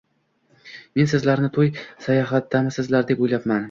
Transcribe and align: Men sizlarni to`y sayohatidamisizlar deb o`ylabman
Men 1.01 1.11
sizlarni 1.13 1.53
to`y 1.59 1.69
sayohatidamisizlar 2.09 3.11
deb 3.11 3.27
o`ylabman 3.27 3.59